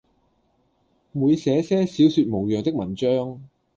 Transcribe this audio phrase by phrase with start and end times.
[1.11, 3.39] 每寫些小說模樣的文章，